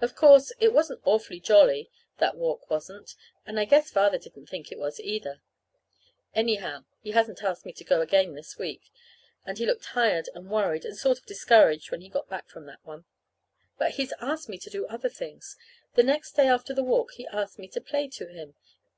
Of 0.00 0.16
course, 0.16 0.50
it 0.60 0.72
wasn't 0.72 1.02
awfully 1.04 1.40
jolly 1.40 1.90
that 2.20 2.38
walk 2.38 2.70
wasn't; 2.70 3.14
and 3.44 3.60
I 3.60 3.66
guess 3.66 3.90
Father 3.90 4.16
didn't 4.16 4.46
think 4.46 4.72
it 4.72 4.78
was 4.78 4.98
either. 4.98 5.42
Anyhow, 6.34 6.86
he 7.02 7.10
hasn't 7.10 7.42
asked 7.42 7.66
me 7.66 7.74
to 7.74 7.84
go 7.84 8.00
again 8.00 8.32
this 8.32 8.56
week, 8.56 8.88
and 9.44 9.58
he 9.58 9.66
looked 9.66 9.84
tired 9.84 10.30
and 10.34 10.48
worried 10.50 10.86
and 10.86 10.96
sort 10.96 11.18
of 11.18 11.26
discouraged 11.26 11.90
when 11.90 12.00
he 12.00 12.08
got 12.08 12.30
back 12.30 12.48
from 12.48 12.64
that 12.64 12.80
one. 12.82 13.04
But 13.76 13.90
he's 13.96 14.14
asked 14.22 14.48
me 14.48 14.56
to 14.56 14.70
do 14.70 14.86
other 14.86 15.10
things. 15.10 15.58
The 15.96 16.02
next 16.02 16.32
day 16.32 16.48
after 16.48 16.72
the 16.72 16.82
walk 16.82 17.10
he 17.12 17.26
asked 17.26 17.58
me 17.58 17.68
to 17.68 17.80
play 17.82 18.08
to 18.08 18.26
him. 18.26 18.54